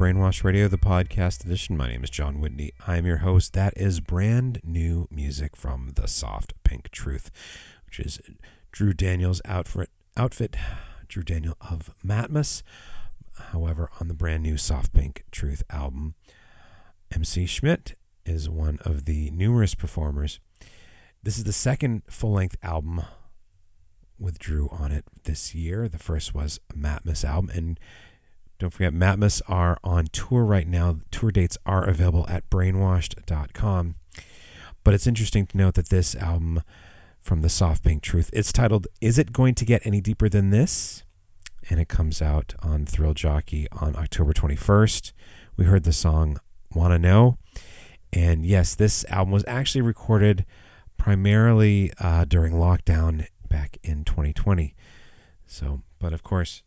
[0.00, 1.76] Brainwash Radio, the podcast edition.
[1.76, 2.72] My name is Jon Whitney.
[2.86, 3.52] I'm your host.
[3.52, 7.30] That is brand new music from the Soft Pink Truth,
[7.84, 8.18] which is
[8.72, 9.90] Drew Daniels' outfit.
[10.16, 10.56] Outfit,
[11.06, 12.62] Drew Daniel of Matmos.
[13.50, 16.14] However, on the brand new Soft Pink Truth album,
[17.14, 17.92] MC Schmidt
[18.24, 20.40] is one of the numerous performers.
[21.22, 23.02] This is the second full-length album
[24.18, 25.90] with Drew on it this year.
[25.90, 27.78] The first was a Matmos album, and
[28.60, 30.98] don't forget, Matmos are on tour right now.
[31.10, 33.94] Tour dates are available at brainwashed.com.
[34.84, 36.62] But it's interesting to note that this album
[37.18, 40.50] from the Soft Pink Truth, it's titled Is It Going to Get Any Deeper Than
[40.50, 41.04] This?
[41.70, 45.12] And it comes out on Thrill Jockey on October 21st.
[45.56, 46.38] We heard the song
[46.74, 47.38] Wanna Know.
[48.12, 50.44] And yes, this album was actually recorded
[50.98, 54.74] primarily uh, during lockdown back in 2020.
[55.46, 56.62] So, but of course,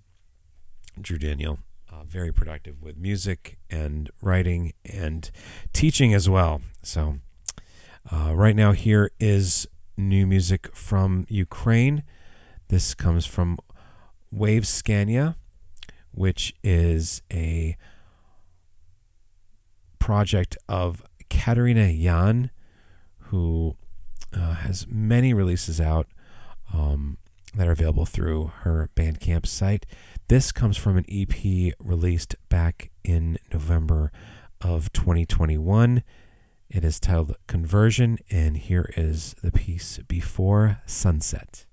[0.99, 1.59] Drew Daniel,
[2.07, 5.29] very productive with music and writing and
[5.71, 6.61] teaching as well.
[6.81, 7.19] So,
[8.11, 9.67] uh, right now, here is
[9.97, 12.03] new music from Ukraine.
[12.67, 13.57] This comes from
[14.33, 15.35] Waveskania,
[16.11, 17.77] which is a
[19.99, 22.51] project of Katerina Yan,
[23.29, 23.75] who
[24.33, 26.07] uh, has many releases out
[26.73, 27.17] um,
[27.55, 29.85] that are available through her Bandcamp site.
[30.27, 34.11] This comes from an EP released back in November
[34.61, 36.03] of 2021.
[36.69, 41.65] It is titled Conversion, and here is the piece Before Sunset.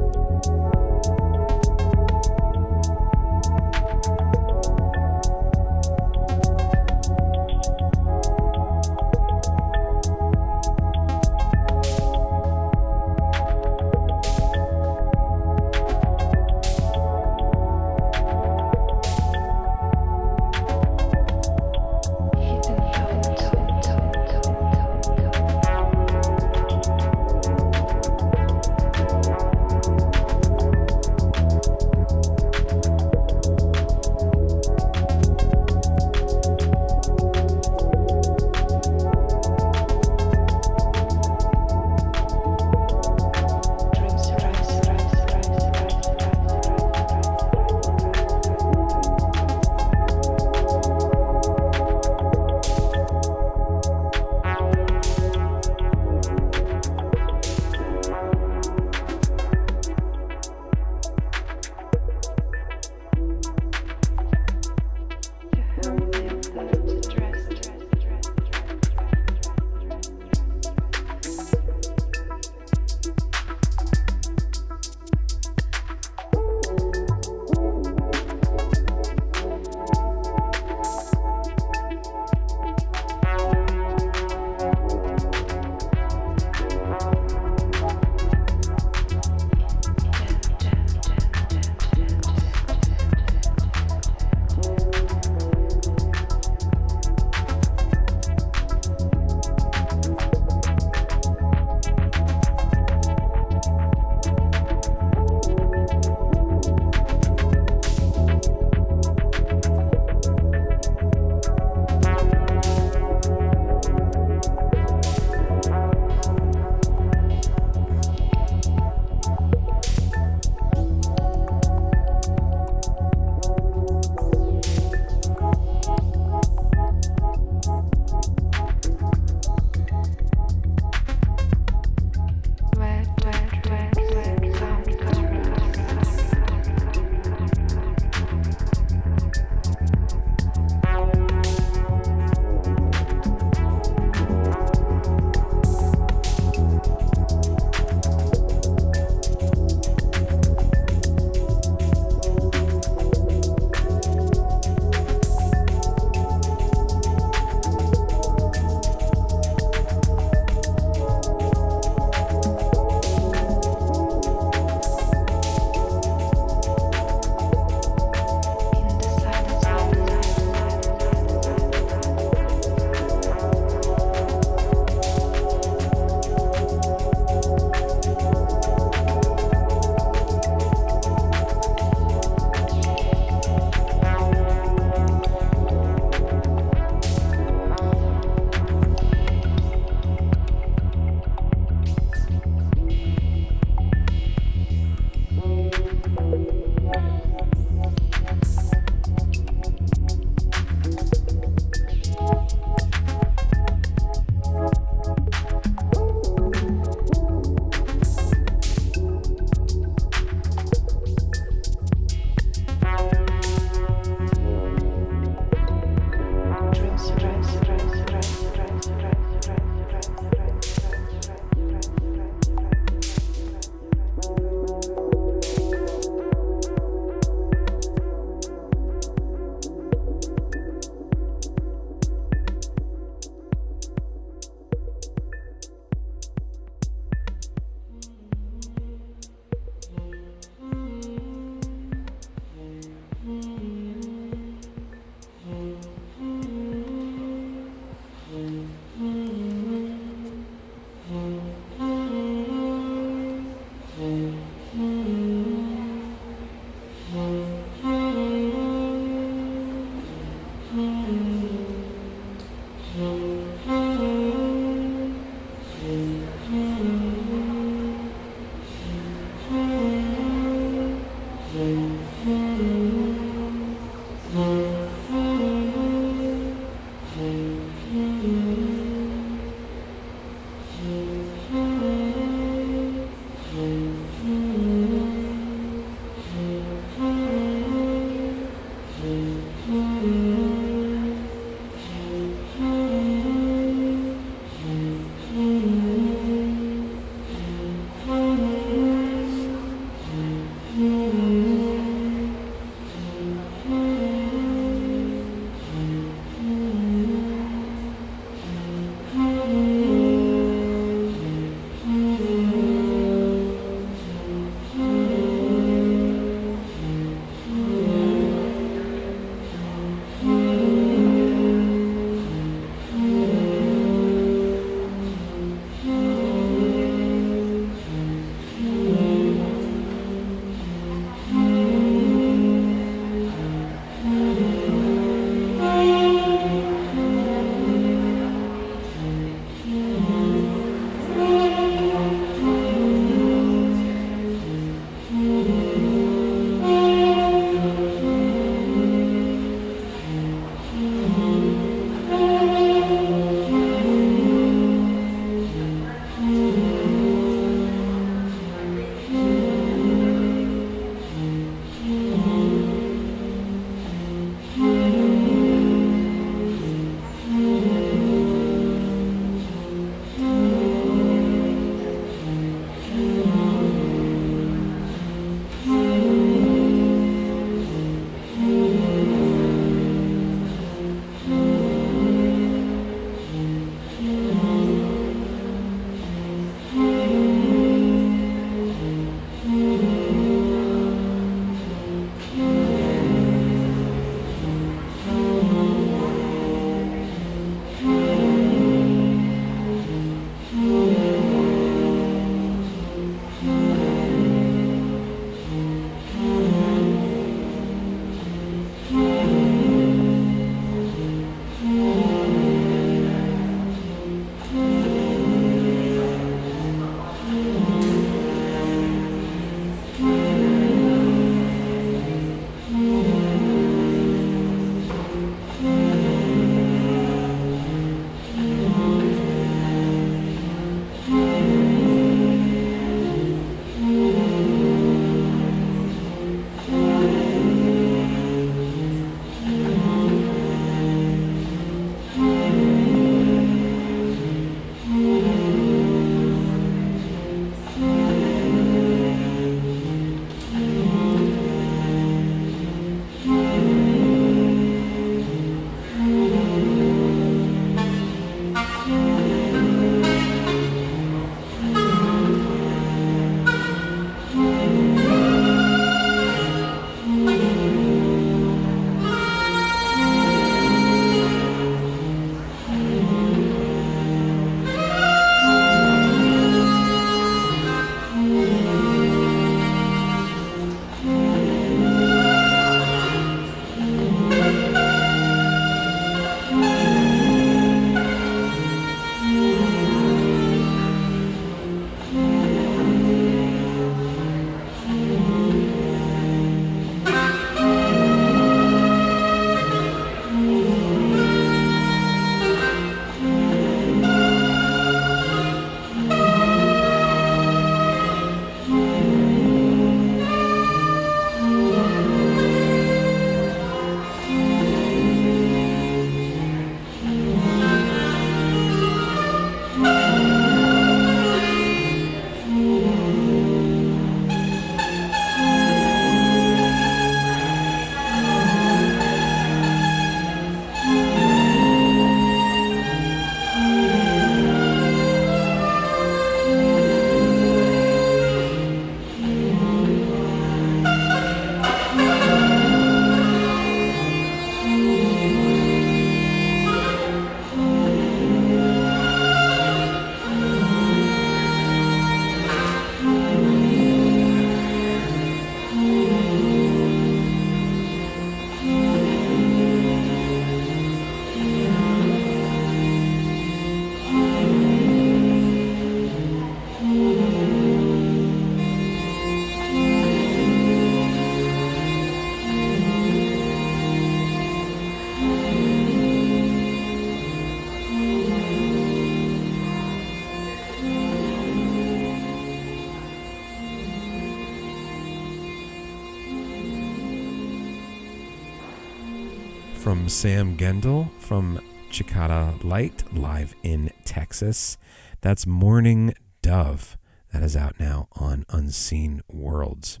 [590.04, 591.58] From Sam Gendel from
[591.90, 594.76] Cicada Lite live in Texas.
[595.22, 596.12] That's Mourning
[596.42, 596.98] Dove.
[597.32, 600.00] That is out now on Unseen Worlds.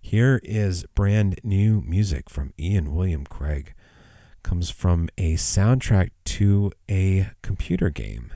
[0.00, 3.74] Here is brand new music from Ian William Craig.
[4.42, 8.32] Comes from a soundtrack to a computer game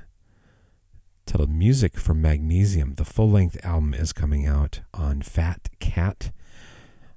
[1.25, 2.97] titled Music from Magnesium.
[2.97, 6.31] The full length album is coming out on Fat Cat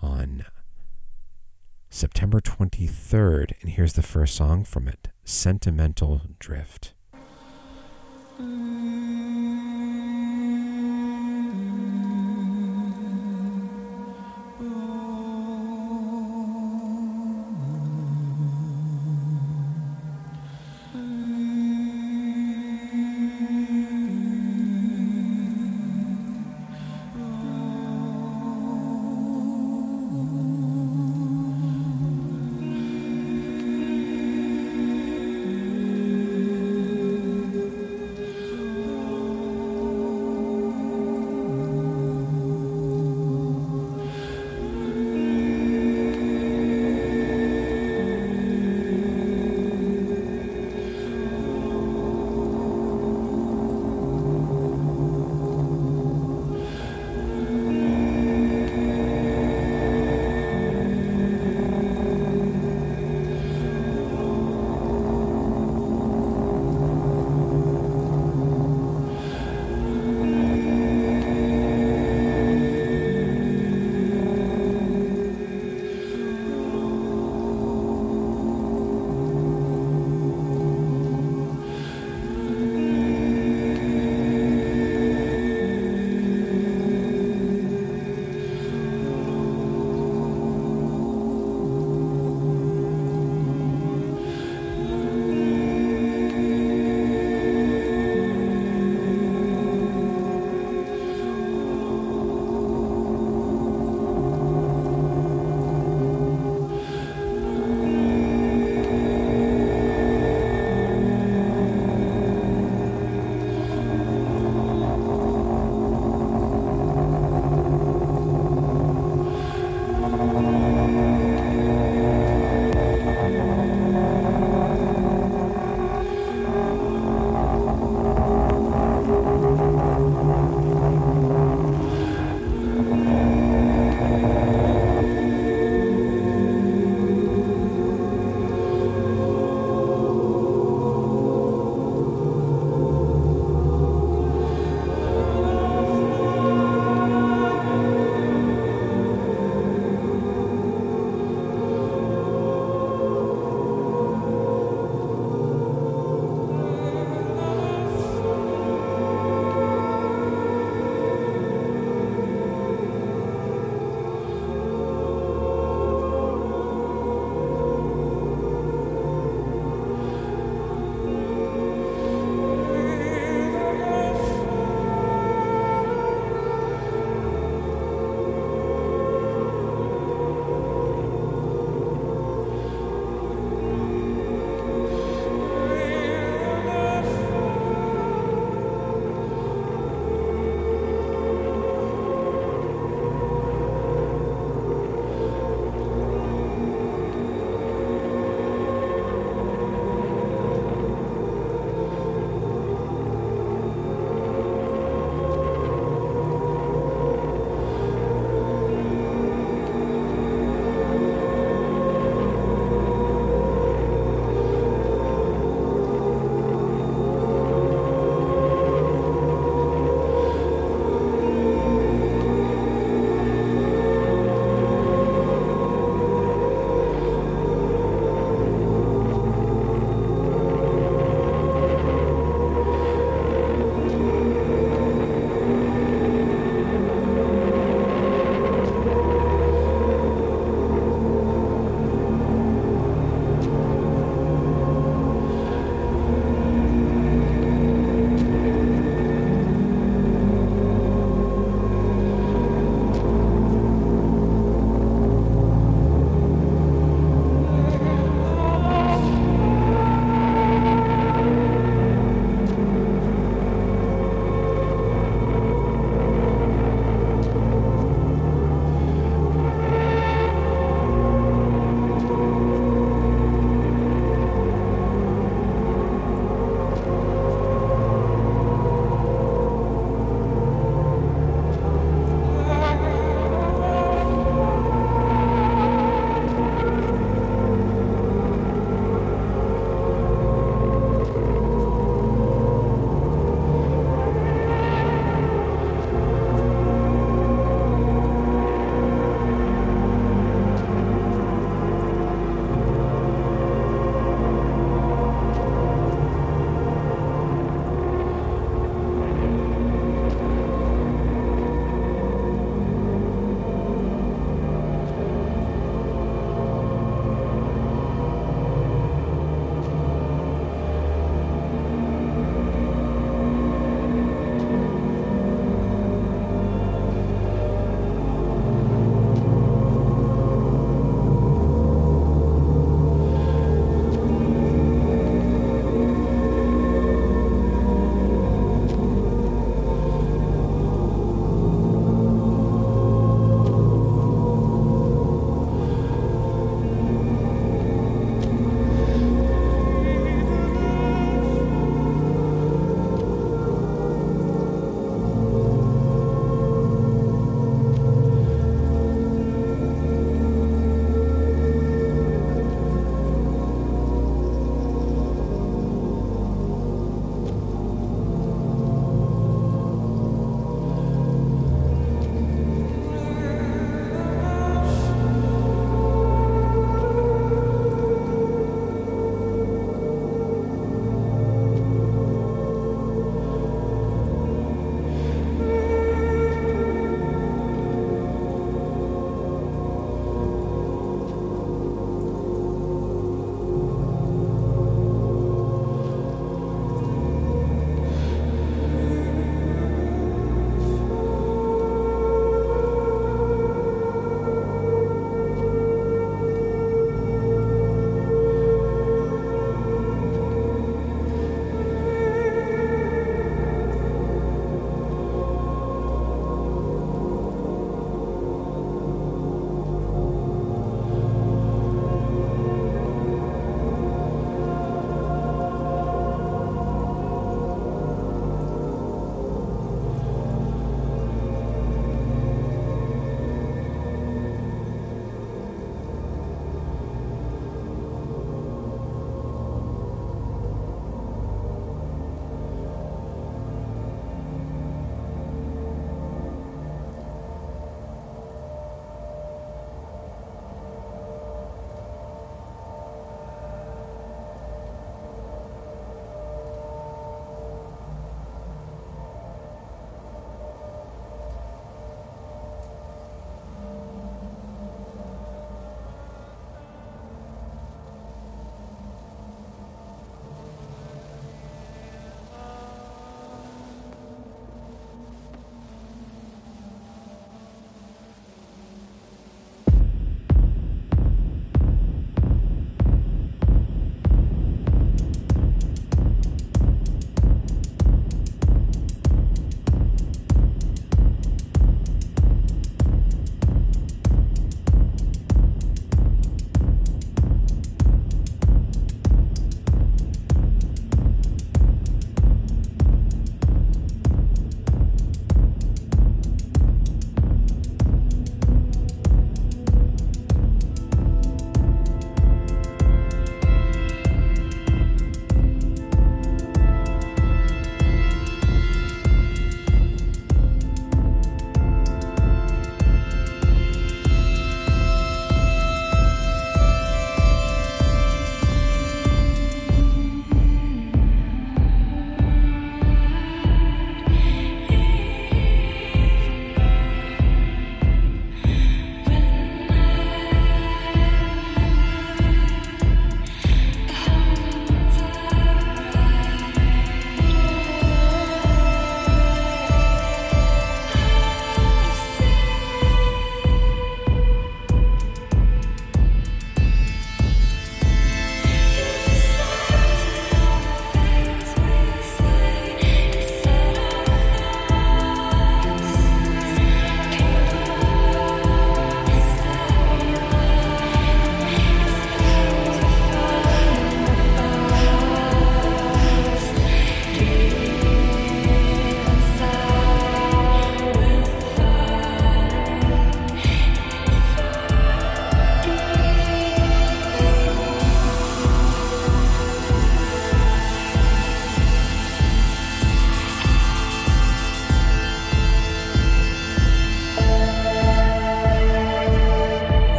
[0.00, 0.44] on
[1.94, 3.52] September 23rd.
[3.60, 6.92] And here's the first song from it Sentimental Drift.
[8.40, 8.74] Mm.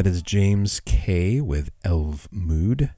[0.00, 2.94] That is James K with Eiv Mude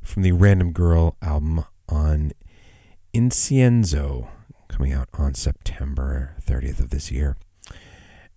[0.00, 2.30] from the Random Girl album on
[3.12, 4.28] Incienzo,
[4.68, 7.36] coming out on September 30th of this year.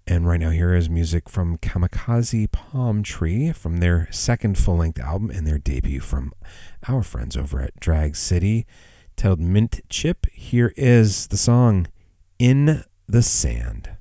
[0.07, 4.99] And right now, here is music from Kamikaze Palm Tree from their second full length
[4.99, 6.33] album and their debut from
[6.87, 8.65] our friends over at Drag City,
[9.15, 10.25] titled Mint Chip.
[10.31, 11.85] Here is the song
[12.39, 13.91] In the Sand.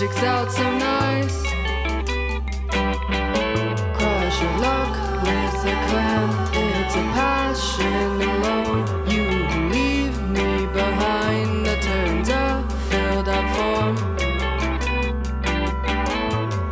[0.00, 1.42] Sticks out so nice.
[3.96, 6.28] Crush your luck with a clam.
[6.54, 8.86] It's a passion alone.
[9.10, 9.24] You
[9.68, 11.66] leave me behind.
[11.66, 13.94] The turns a filled up form.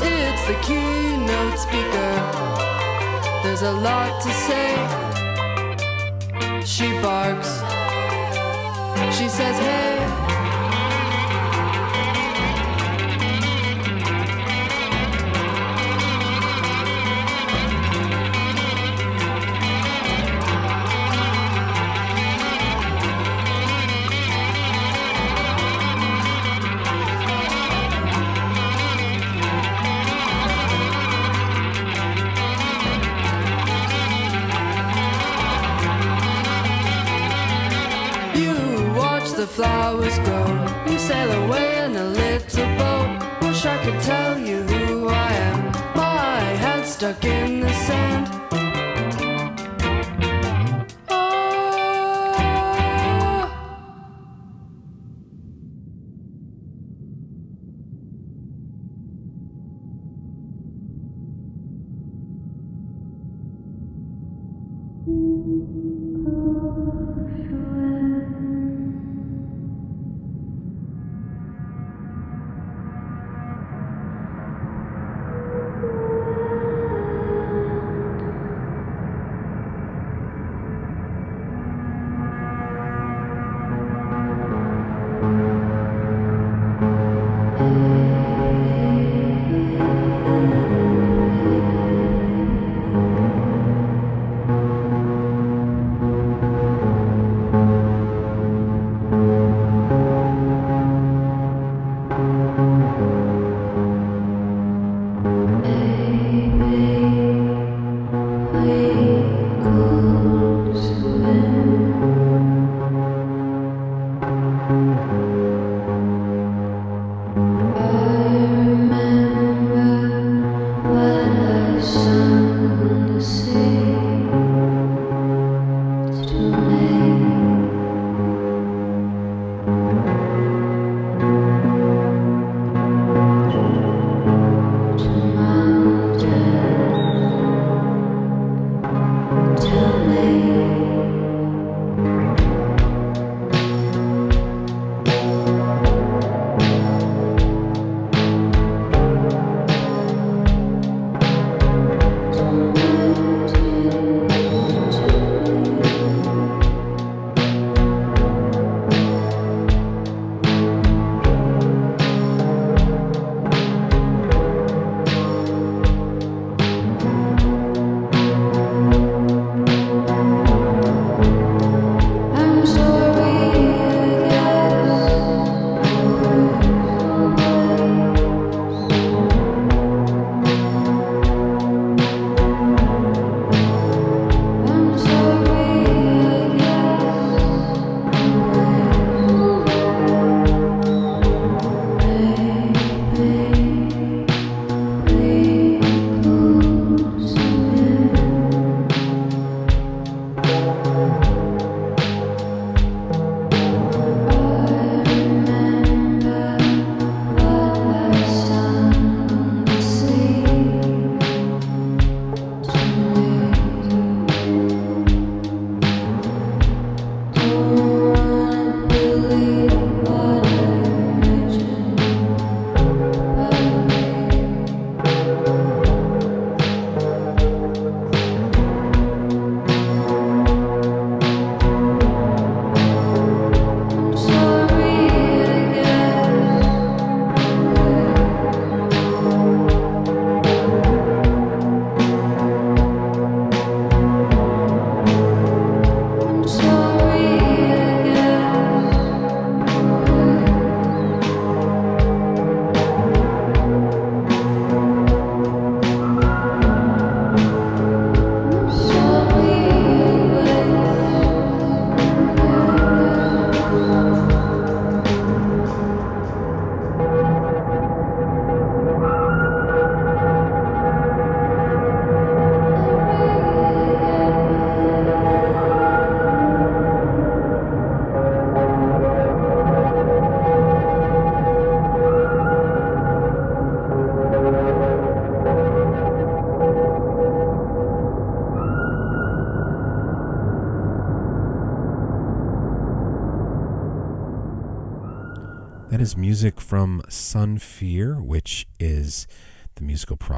[0.00, 2.14] It's the keynote speaker.
[3.42, 4.72] There's a lot to say.
[6.64, 7.52] She barks.
[9.18, 10.07] She says, hey.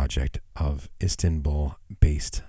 [0.00, 2.42] Project of Istanbul based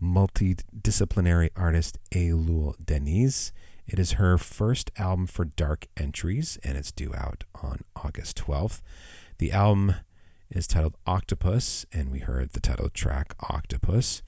[0.00, 3.50] multidisciplinary artist Eylül Deniz.
[3.84, 8.80] It is her first album for Dark Entries, and it's due out on August 12th.
[9.38, 9.96] The album
[10.48, 14.22] is titled Octopus, and we heard the title track Octopus.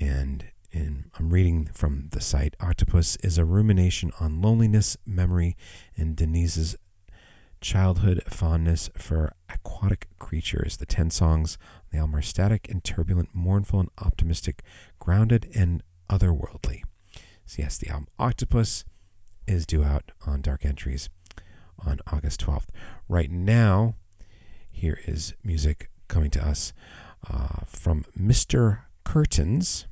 [0.00, 5.56] And in, I'm reading from the site Octopus is a rumination on loneliness, memory,
[5.96, 6.76] and Deniz's
[7.60, 10.76] childhood fondness for aquatic creatures.
[10.76, 14.62] The 10 songs on the album are static and turbulent, mournful and optimistic,
[14.98, 16.82] grounded and otherworldly.
[17.46, 18.84] So, yes, the album Octopus
[19.46, 21.08] is due out on Dark Entries
[21.78, 22.68] on August 12th.
[23.08, 23.94] Right now,
[24.70, 26.72] here is music coming to us
[27.30, 28.80] uh, from Mr.
[29.04, 29.86] Curtains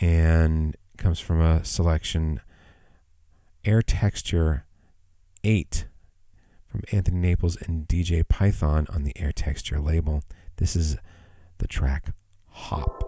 [0.00, 2.40] and comes from a selection
[3.64, 4.64] Air Texture
[5.44, 5.86] 8
[6.68, 10.22] from Anthony Naples and DJ Python on the Air Texture label.
[10.56, 10.96] This is
[11.58, 12.12] the track
[12.48, 13.07] Hop.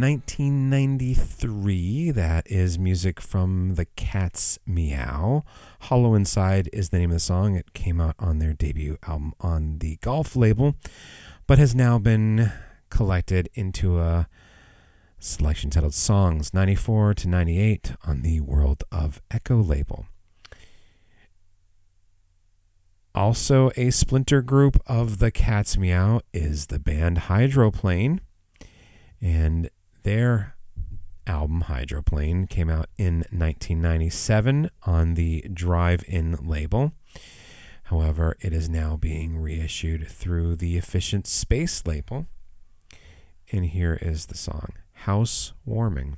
[0.00, 5.42] 1993, that is music from the Cat's Miaow.
[5.80, 7.54] Hollow Inside is the name of the song.
[7.54, 10.74] It came out on their debut album on the Golf label,
[11.46, 12.50] but has now been
[12.88, 14.26] collected into a
[15.18, 20.06] selection titled Songs 94 to 98 on the World of Echo label.
[23.14, 28.22] Also, a splinter group of the Cat's Miaow is the band Hydroplane
[29.20, 29.68] and
[30.02, 30.56] their
[31.26, 36.92] album Hydroplane came out in 1997 on the Drive In label.
[37.84, 42.26] However, it is now being reissued through the Efficient Space label.
[43.52, 46.16] And here is the song House Warming.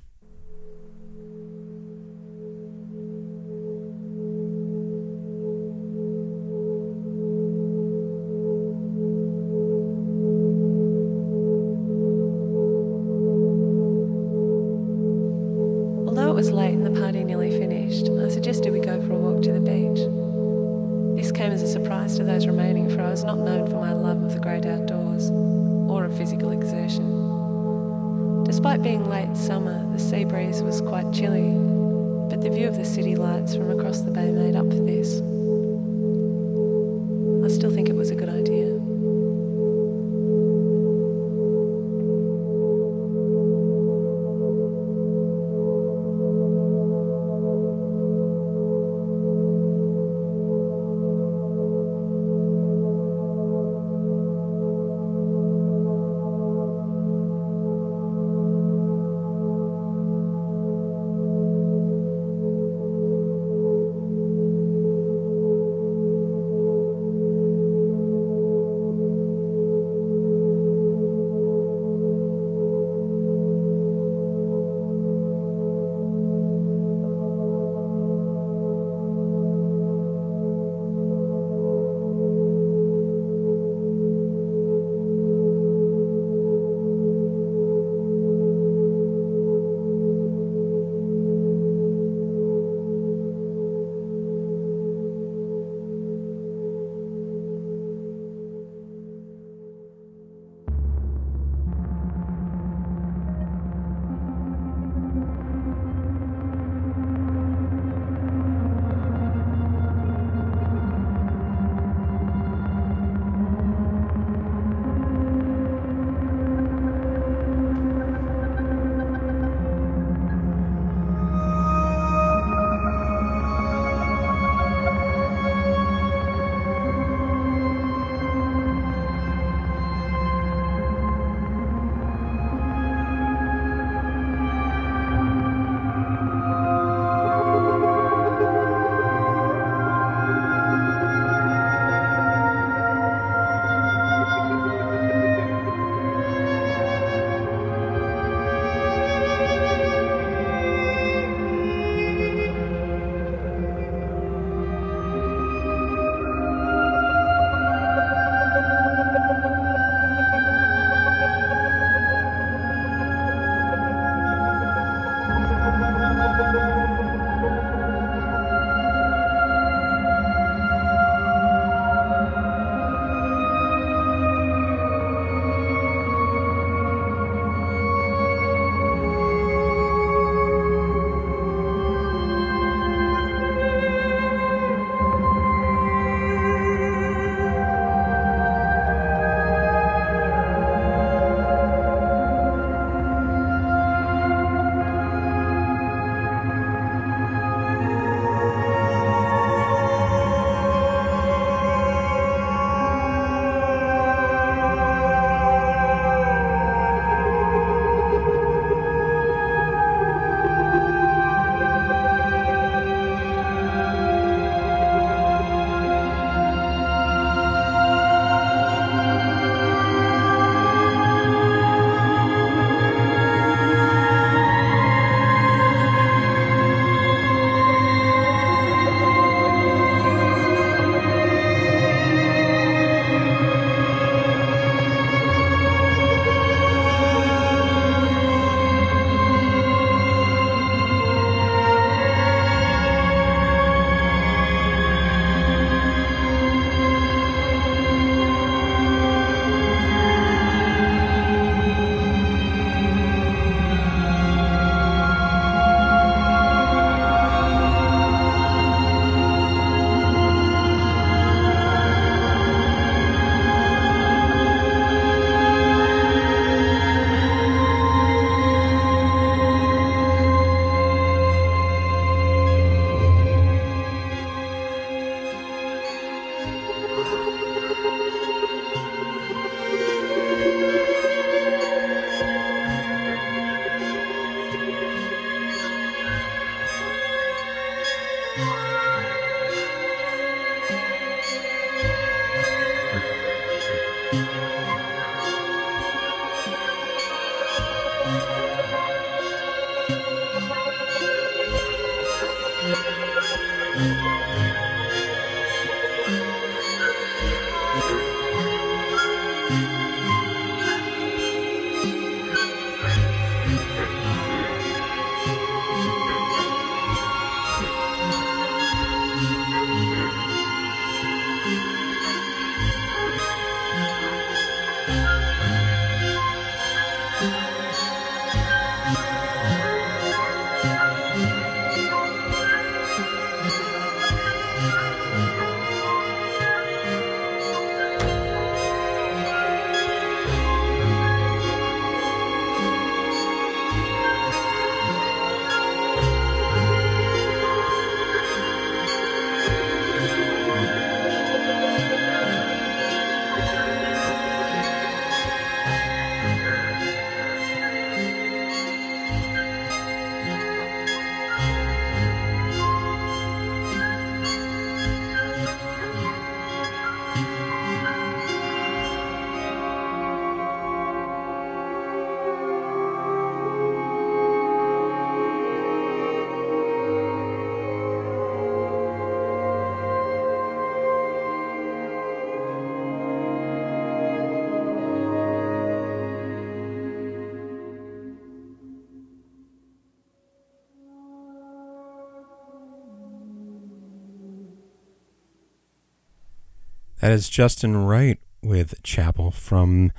[397.02, 399.90] That is Justin Wright with Chapel from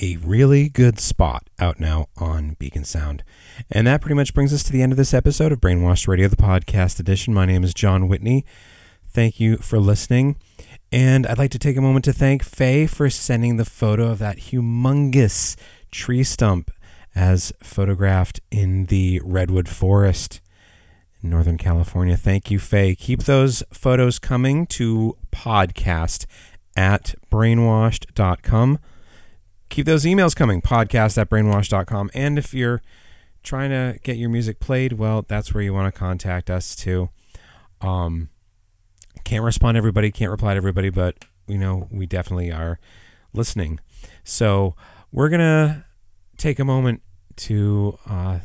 [0.00, 3.22] a really good spot out now on Beacon Sound.
[3.70, 6.26] And that pretty much brings us to the end of this episode of Brainwashed Radio,
[6.26, 7.34] the podcast edition.
[7.34, 8.46] My name is Jon Whitney.
[9.06, 10.36] Thank you for listening.
[10.90, 14.18] And I'd like to take a moment to thank Faye for sending the photo of
[14.20, 15.54] that humongous
[15.90, 16.70] tree stump
[17.14, 20.40] as photographed in the redwood forest
[21.22, 22.16] in Northern California.
[22.16, 22.94] Thank you, Faye.
[22.94, 26.26] Keep those photos coming to podcast
[26.76, 28.78] at brainwashed.com.
[29.68, 32.10] Keep those emails coming, podcast at brainwashed.com.
[32.14, 32.82] And if you're
[33.42, 37.10] trying to get your music played, well, that's where you want to contact us too.
[37.80, 38.28] Um,
[39.24, 41.16] can't respond to everybody, can't reply to everybody, but
[41.46, 42.78] you know, we definitely are
[43.32, 43.80] listening.
[44.24, 44.74] So
[45.12, 45.84] we're going to
[46.36, 47.02] take a moment
[47.36, 48.38] to uh,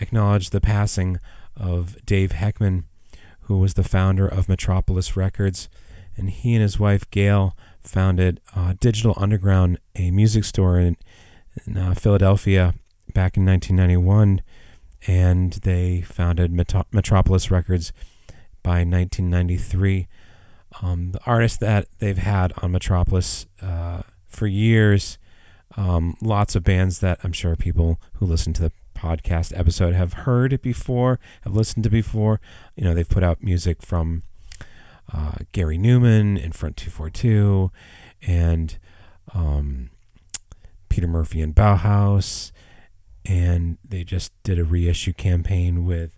[0.00, 1.18] acknowledge the passing
[1.56, 2.84] of Dave Heckman,
[3.42, 5.68] who was the founder of Metropolis Records.
[6.16, 10.96] And he and his wife, Gail, founded uh, Digital Underground, a music store in,
[11.66, 12.74] in uh, Philadelphia
[13.14, 14.42] back in 1991.
[15.06, 17.92] And they founded Metro- Metropolis Records
[18.62, 20.06] by 1993.
[20.80, 25.18] Um, the artists that they've had on Metropolis uh, for years,
[25.76, 28.72] um, lots of bands that I'm sure people who listen to the
[29.02, 32.40] podcast episode have heard it before, have listened to before.
[32.76, 34.22] You know, they've put out music from
[35.12, 37.72] uh, Gary Numan and Front 242
[38.22, 38.78] and
[39.34, 39.90] um,
[40.88, 42.52] Peter Murphy and Bauhaus.
[43.24, 46.16] And they just did a reissue campaign with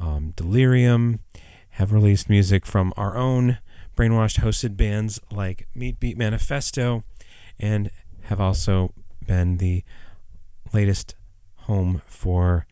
[0.00, 1.20] um, Delirium,
[1.70, 3.58] have released music from our own
[3.96, 7.04] brainwashed hosted bands like Meat Beat Manifesto,
[7.58, 7.90] and
[8.24, 8.92] have also
[9.26, 9.84] been the
[10.72, 11.14] latest
[11.64, 12.66] home for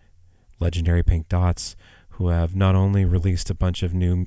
[0.59, 1.76] legendary Pink Dots,
[2.11, 4.26] who have not only released a bunch of new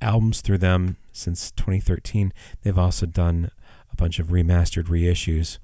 [0.00, 2.32] albums through them since 2013,
[2.62, 3.50] they've also done
[3.92, 5.58] a bunch of remastered reissues.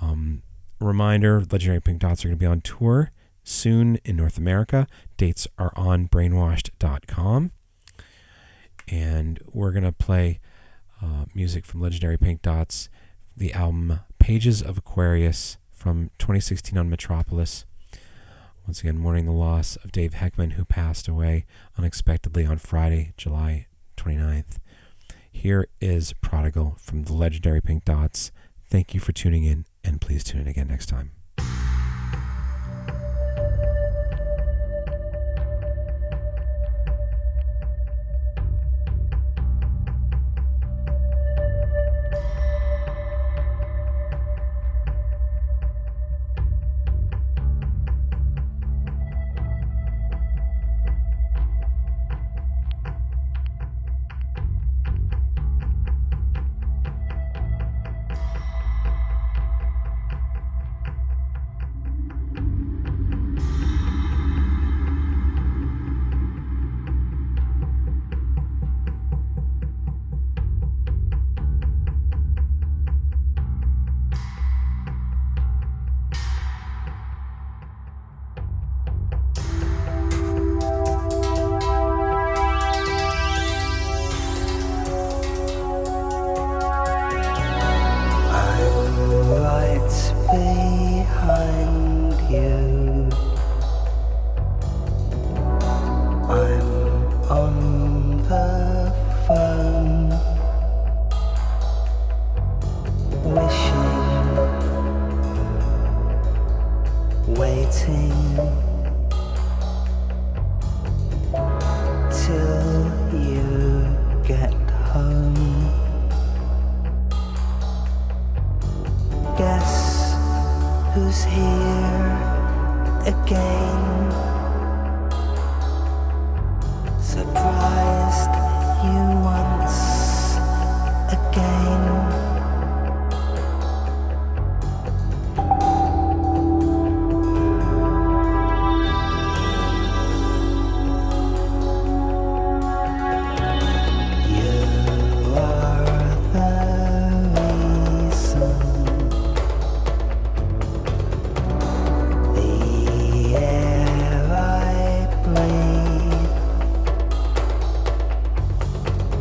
[0.00, 0.42] Um,
[0.80, 3.10] reminder Legendary Pink Dots are going to be on tour
[3.44, 4.86] soon in North America.
[5.16, 7.52] Dates are on brainwashed.com.
[8.88, 10.40] And we're going to play
[11.02, 12.88] uh, music from Legendary Pink Dots,
[13.36, 17.64] the album Pages of Aquarius from 2016 on Metropolis.
[18.66, 21.46] Once again, mourning the loss of Dave Heckman, who passed away
[21.78, 23.66] unexpectedly on Friday, July
[23.96, 24.58] 29th.
[25.32, 28.30] Here is Prodigal from the legendary Pink Dots.
[28.68, 31.12] Thank you for tuning in, and please tune in again next time.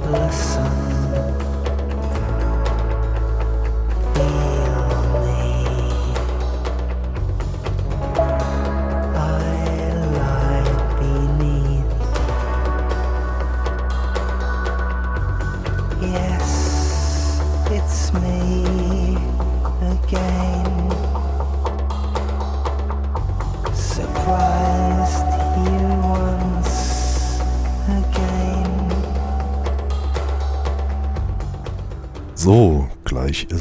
[0.10, 0.88] Listen,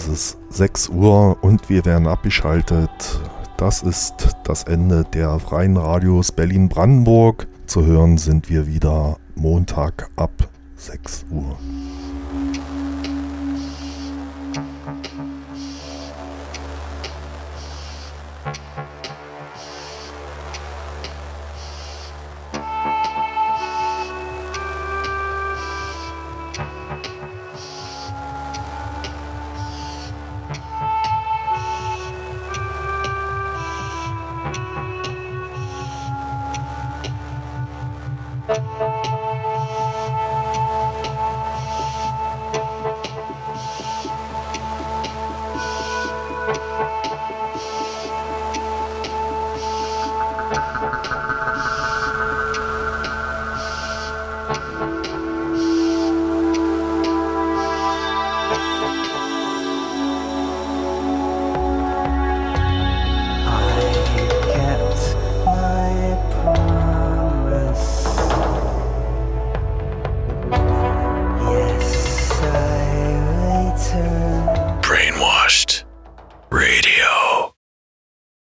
[0.08, 2.90] gleich ist es 6 Uhr und wir werden abgeschaltet.
[3.56, 7.46] Das ist das Ende der freien Radios Berlin-Brandenburg.
[7.66, 10.32] Zu hören sind wir wieder Montag ab
[10.76, 11.58] 6 Uhr.